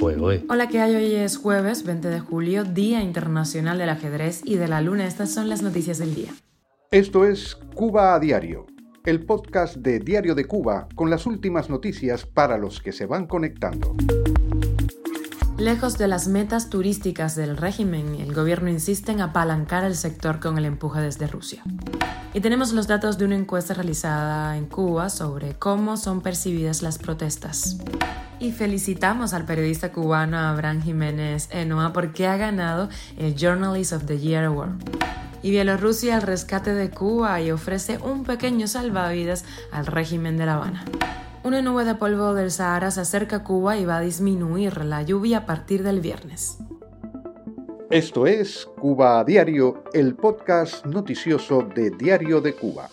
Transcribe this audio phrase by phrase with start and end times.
[0.00, 0.94] Hola, ¿qué hay?
[0.94, 5.06] Hoy es jueves 20 de julio, Día Internacional del Ajedrez y de la Luna.
[5.06, 6.32] Estas son las noticias del día.
[6.92, 8.66] Esto es Cuba a Diario,
[9.04, 13.26] el podcast de Diario de Cuba con las últimas noticias para los que se van
[13.26, 13.96] conectando.
[15.58, 20.58] Lejos de las metas turísticas del régimen, el gobierno insiste en apalancar el sector con
[20.58, 21.64] el empuje desde Rusia.
[22.34, 26.98] Y tenemos los datos de una encuesta realizada en Cuba sobre cómo son percibidas las
[26.98, 27.78] protestas.
[28.40, 34.18] Y felicitamos al periodista cubano Abraham Jiménez Enoa porque ha ganado el Journalist of the
[34.18, 34.76] Year Award.
[35.42, 40.54] Y Bielorrusia al rescate de Cuba y ofrece un pequeño salvavidas al régimen de La
[40.54, 40.84] Habana.
[41.42, 45.02] Una nube de polvo del Sahara se acerca a Cuba y va a disminuir la
[45.02, 46.58] lluvia a partir del viernes.
[47.90, 52.90] Esto es Cuba a Diario, el podcast noticioso de Diario de Cuba.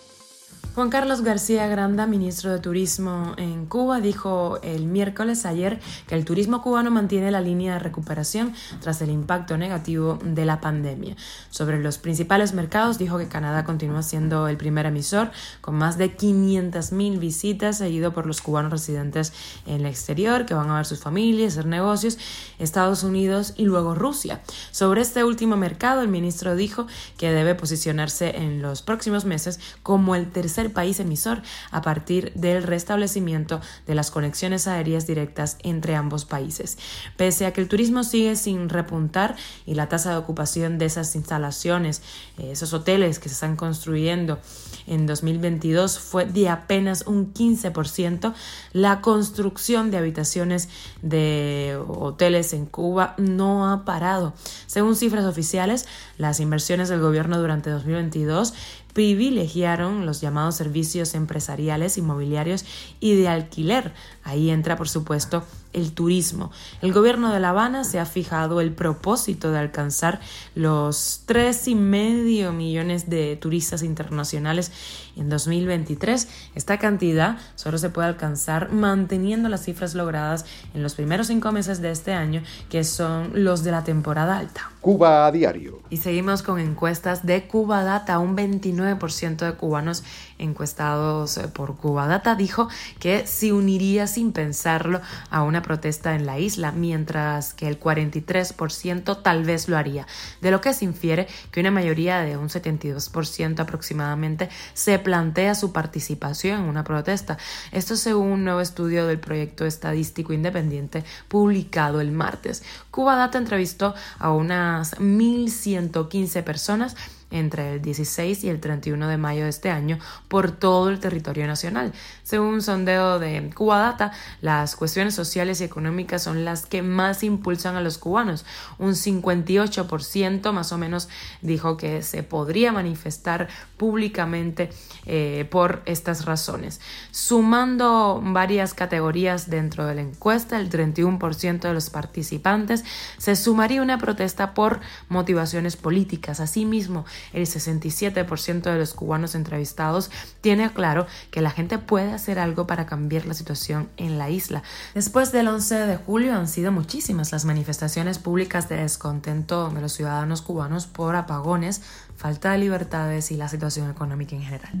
[0.76, 6.26] Juan Carlos García Granda, ministro de Turismo en Cuba, dijo el miércoles ayer que el
[6.26, 8.52] turismo cubano mantiene la línea de recuperación
[8.82, 11.16] tras el impacto negativo de la pandemia.
[11.48, 15.30] Sobre los principales mercados, dijo que Canadá continúa siendo el primer emisor,
[15.62, 19.32] con más de 500.000 visitas, seguido por los cubanos residentes
[19.64, 22.18] en el exterior, que van a ver sus familias, hacer negocios,
[22.58, 24.42] Estados Unidos y luego Rusia.
[24.72, 30.14] Sobre este último mercado, el ministro dijo que debe posicionarse en los próximos meses como
[30.14, 36.24] el tercer país emisor a partir del restablecimiento de las conexiones aéreas directas entre ambos
[36.24, 36.78] países.
[37.16, 41.14] Pese a que el turismo sigue sin repuntar y la tasa de ocupación de esas
[41.16, 42.02] instalaciones,
[42.38, 44.38] eh, esos hoteles que se están construyendo
[44.86, 48.34] en 2022 fue de apenas un 15%,
[48.72, 50.68] la construcción de habitaciones
[51.02, 54.34] de hoteles en Cuba no ha parado.
[54.66, 55.86] Según cifras oficiales,
[56.18, 58.54] las inversiones del gobierno durante 2022
[58.96, 62.64] privilegiaron los llamados servicios empresariales, inmobiliarios
[62.98, 63.92] y de alquiler.
[64.24, 65.44] Ahí entra, por supuesto,
[65.76, 66.50] el turismo.
[66.80, 70.20] El gobierno de La Habana se ha fijado el propósito de alcanzar
[70.54, 74.72] los tres y medio millones de turistas internacionales
[75.16, 76.28] en 2023.
[76.54, 81.80] Esta cantidad solo se puede alcanzar manteniendo las cifras logradas en los primeros cinco meses
[81.82, 84.70] de este año, que son los de la temporada alta.
[84.80, 85.80] Cuba a diario.
[85.90, 88.18] Y seguimos con encuestas de Cuba Data.
[88.18, 90.04] Un 29% de cubanos
[90.38, 92.68] encuestados por Cuba Data dijo
[92.98, 95.00] que se uniría sin pensarlo
[95.30, 100.06] a una protesta en la isla, mientras que el 43% tal vez lo haría,
[100.40, 105.72] de lo que se infiere que una mayoría de un 72% aproximadamente se plantea su
[105.72, 107.36] participación en una protesta.
[107.72, 112.62] Esto según un nuevo estudio del proyecto estadístico independiente publicado el martes.
[112.90, 116.96] Cuba Data entrevistó a unas 1.115 personas
[117.30, 119.98] entre el 16 y el 31 de mayo de este año
[120.28, 121.92] por todo el territorio nacional.
[122.22, 127.76] Según un sondeo de Cubadata, las cuestiones sociales y económicas son las que más impulsan
[127.76, 128.44] a los cubanos.
[128.78, 131.08] Un 58% más o menos
[131.42, 134.70] dijo que se podría manifestar públicamente
[135.04, 136.80] eh, por estas razones.
[137.10, 142.84] Sumando varias categorías dentro de la encuesta, el 31% de los participantes
[143.18, 146.40] se sumaría una protesta por motivaciones políticas.
[146.40, 150.10] Asimismo, el 67% de los cubanos entrevistados
[150.40, 154.62] tiene claro que la gente puede hacer algo para cambiar la situación en la isla.
[154.94, 159.92] Después del 11 de julio han sido muchísimas las manifestaciones públicas de descontento de los
[159.92, 161.82] ciudadanos cubanos por apagones,
[162.16, 164.72] falta de libertades y la situación económica en general.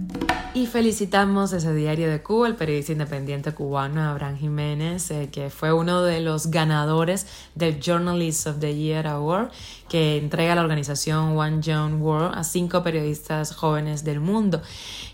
[0.54, 5.72] Y felicitamos ese diario de Cuba, el periodista independiente cubano Abraham Jiménez, eh, que fue
[5.72, 9.50] uno de los ganadores del Journalist of the Year Award,
[9.88, 14.62] que entrega la organización One Young World a cinco periodistas jóvenes del mundo.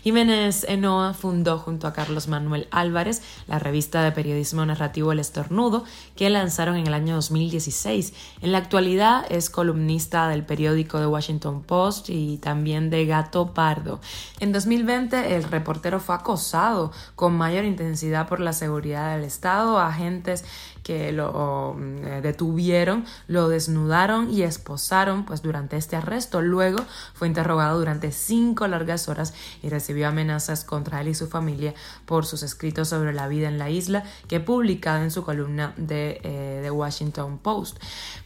[0.03, 5.83] Jiménez Enoa fundó junto a Carlos Manuel Álvarez la revista de periodismo narrativo El Estornudo,
[6.15, 8.13] que lanzaron en el año 2016.
[8.41, 13.99] En la actualidad es columnista del periódico The Washington Post y también de Gato Pardo.
[14.39, 20.45] En 2020 el reportero fue acosado con mayor intensidad por la seguridad del Estado, agentes
[20.83, 26.41] que lo mm, detuvieron, lo desnudaron y esposaron pues durante este arresto.
[26.41, 26.79] Luego
[27.13, 29.33] fue interrogado durante cinco largas horas
[29.63, 31.73] y recibió amenazas contra él y su familia
[32.05, 36.19] por sus escritos sobre la vida en la isla que publicado en su columna de
[36.23, 37.77] eh, Washington Post.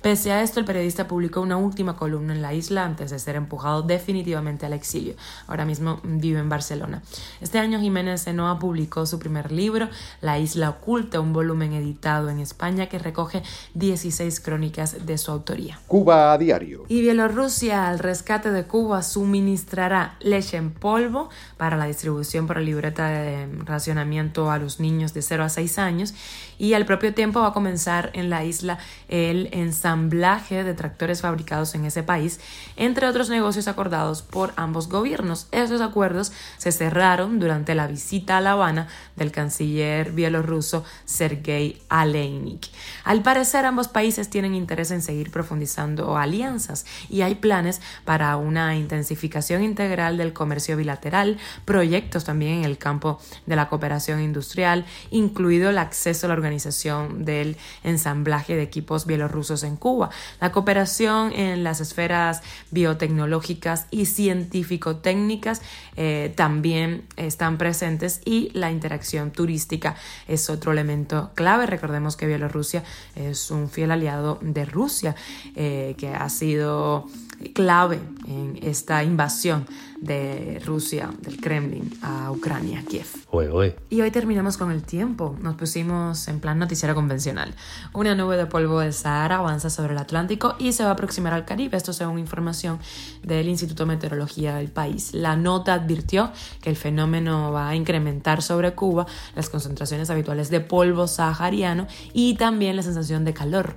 [0.02, 3.36] Pese a esto, el periodista publicó una última columna en la isla antes de ser
[3.36, 5.16] empujado definitivamente al exilio.
[5.48, 7.02] Ahora mismo vive en Barcelona.
[7.42, 9.90] Este año Jiménez Senoa publicó su primer libro,
[10.22, 13.44] La Isla Oculta, un volumen editado en España que recoge
[13.74, 15.80] 16 crónicas de su autoría.
[15.88, 16.86] Cuba a diario.
[16.88, 23.08] Y Bielorrusia, al rescate de Cuba, suministrará leche en polvo para la distribución por libreta
[23.08, 26.14] de racionamiento a los niños de 0 a 6 años
[26.58, 28.80] y al propio tiempo va a comenzar en la isla
[29.10, 32.40] el ensamblaje de tractores fabricados en ese país,
[32.76, 35.48] entre otros negocios acordados por ambos gobiernos.
[35.52, 42.68] Esos acuerdos se cerraron durante la visita a La Habana del canciller bielorruso Sergei Aleinik.
[43.04, 48.76] Al parecer ambos países tienen interés en seguir profundizando alianzas y hay planes para una
[48.76, 55.70] intensificación integral del comercio bilateral, proyectos también en el campo de la cooperación industrial, incluido
[55.70, 60.10] el acceso a la organización del ensamblaje de equipos bielorrusos en Cuba,
[60.40, 62.42] la cooperación en las esferas
[62.72, 63.57] biotecnológicas
[63.92, 65.62] y científico-técnicas
[65.96, 69.96] eh, también están presentes y la interacción turística
[70.28, 71.66] es otro elemento clave.
[71.66, 72.84] Recordemos que Bielorrusia
[73.16, 75.16] es un fiel aliado de Rusia
[75.56, 77.08] eh, que ha sido
[77.54, 79.68] clave en esta invasión
[80.00, 83.08] de Rusia, del Kremlin, a Ucrania, Kiev.
[83.90, 85.36] Y hoy terminamos con el tiempo.
[85.42, 87.54] Nos pusimos en plan noticiero convencional.
[87.94, 91.34] Una nube de polvo del Sahara avanza sobre el Atlántico y se va a aproximar
[91.34, 91.78] al Caribe.
[91.78, 92.80] Esto según información
[93.24, 95.14] del Instituto de Meteorología del país.
[95.14, 99.06] La nota advirtió que el fenómeno va a incrementar sobre Cuba
[99.36, 103.76] las concentraciones habituales de polvo sahariano y también la sensación de calor.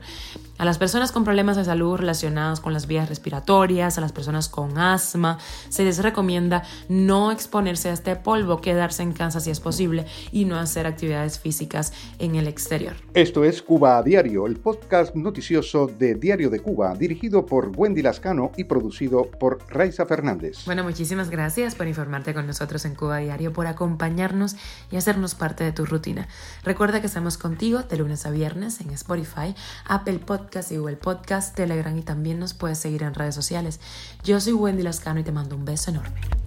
[0.60, 4.50] A las personas con problemas de salud relacionados con las vías respiratorias, a las personas
[4.50, 5.38] con asma,
[5.70, 10.44] se les recomienda no exponerse a este polvo, quedarse en casa si es posible y
[10.44, 12.92] no hacer actividades físicas en el exterior.
[13.14, 18.02] Esto es Cuba a Diario, el podcast noticioso de Diario de Cuba, dirigido por Wendy
[18.02, 20.64] Lascano y producido por Raiza Fernández.
[20.64, 24.56] Bueno, muchísimas gracias por informarte con nosotros en Cuba Diario, por acompañarnos
[24.90, 26.28] y hacernos parte de tu rutina.
[26.64, 29.54] Recuerda que estamos contigo de lunes a viernes en Spotify,
[29.86, 33.80] Apple Podcast, y Google Podcast, Telegram y también nos puedes seguir en redes sociales.
[34.24, 36.39] Yo soy Wendy Lascano y te mando un beso enorme.